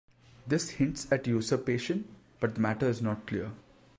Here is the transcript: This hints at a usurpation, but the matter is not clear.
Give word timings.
This 0.47 0.71
hints 0.71 1.05
at 1.11 1.27
a 1.27 1.29
usurpation, 1.29 2.07
but 2.39 2.55
the 2.55 2.61
matter 2.61 2.87
is 2.89 3.03
not 3.03 3.27
clear. 3.27 3.51